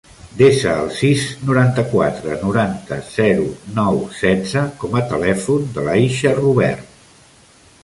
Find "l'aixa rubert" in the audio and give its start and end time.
5.91-7.01